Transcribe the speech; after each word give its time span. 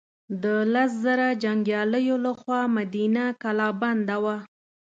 د 0.43 0.45
لس 0.73 0.91
زره 1.03 1.27
جنګیالیو 1.43 2.15
له 2.25 2.31
خوا 2.39 2.61
مدینه 2.77 3.23
کلا 3.41 3.69
بنده 3.81 4.17
وه. 4.23 4.37